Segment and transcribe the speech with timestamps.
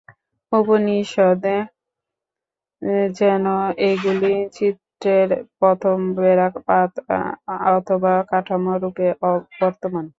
[0.51, 1.57] উপনিষদে
[3.19, 3.45] যেন
[3.81, 5.29] ঐগুলি চিত্রের
[5.59, 6.91] প্রথম রেখাপাত
[7.75, 9.07] অথবা কাঠামোরূপে
[9.61, 10.05] বর্তমান।